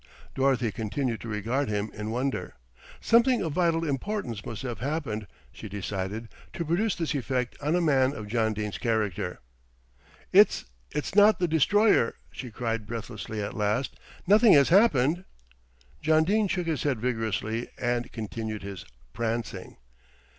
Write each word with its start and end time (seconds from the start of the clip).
Dorothy 0.33 0.71
continued 0.71 1.21
to 1.21 1.27
regard 1.27 1.69
him 1.69 1.91
in 1.93 2.09
wonder. 2.09 2.55
Something 3.01 3.43
of 3.43 3.53
vital 3.53 3.85
importance 3.87 4.43
must 4.43 4.63
have 4.63 4.79
happened, 4.79 5.27
she 5.51 5.69
decided, 5.69 6.27
to 6.53 6.65
produce 6.65 6.95
this 6.95 7.13
effect 7.13 7.55
on 7.61 7.75
a 7.75 7.81
man 7.81 8.11
of 8.15 8.25
John 8.27 8.55
Dene's 8.55 8.79
character. 8.79 9.41
"It's 10.33 10.65
it's 10.89 11.13
not 11.13 11.37
the 11.37 11.47
Destroyer" 11.47 12.15
she 12.31 12.49
cried 12.49 12.87
breathlessly 12.87 13.43
at 13.43 13.53
last. 13.53 13.99
"Nothing 14.25 14.53
has 14.53 14.69
happened?" 14.69 15.23
John 16.01 16.23
Dene 16.23 16.47
shook 16.47 16.65
his 16.65 16.81
head 16.81 16.99
vigorously, 16.99 17.67
and 17.77 18.11
continued 18.11 18.63
his 18.63 18.85
"prancing." 19.13 19.77